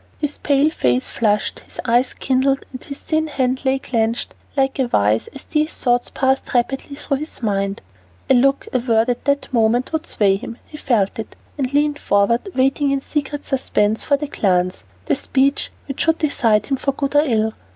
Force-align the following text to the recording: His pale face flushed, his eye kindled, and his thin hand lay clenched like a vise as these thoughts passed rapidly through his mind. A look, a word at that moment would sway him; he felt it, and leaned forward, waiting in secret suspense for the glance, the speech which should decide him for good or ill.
His 0.17 0.39
pale 0.39 0.71
face 0.71 1.07
flushed, 1.07 1.59
his 1.59 1.79
eye 1.85 2.03
kindled, 2.17 2.65
and 2.71 2.83
his 2.83 2.97
thin 2.97 3.27
hand 3.27 3.63
lay 3.65 3.77
clenched 3.77 4.33
like 4.57 4.79
a 4.79 4.87
vise 4.87 5.27
as 5.27 5.43
these 5.43 5.75
thoughts 5.77 6.09
passed 6.09 6.55
rapidly 6.55 6.95
through 6.95 7.17
his 7.17 7.43
mind. 7.43 7.83
A 8.27 8.33
look, 8.33 8.67
a 8.73 8.79
word 8.79 9.09
at 9.09 9.25
that 9.25 9.53
moment 9.53 9.93
would 9.93 10.07
sway 10.07 10.37
him; 10.37 10.57
he 10.65 10.77
felt 10.77 11.19
it, 11.19 11.35
and 11.55 11.71
leaned 11.71 11.99
forward, 11.99 12.49
waiting 12.55 12.89
in 12.89 12.99
secret 13.01 13.45
suspense 13.45 14.03
for 14.03 14.17
the 14.17 14.25
glance, 14.25 14.83
the 15.05 15.13
speech 15.13 15.69
which 15.87 16.01
should 16.01 16.17
decide 16.17 16.65
him 16.65 16.77
for 16.77 16.93
good 16.93 17.15
or 17.15 17.21
ill. 17.23 17.53